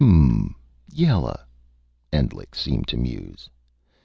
"Hmm 0.03 0.53
yella," 0.91 1.45
Endlich 2.11 2.55
seemed 2.55 2.87
to 2.87 2.97
muse. 2.97 3.51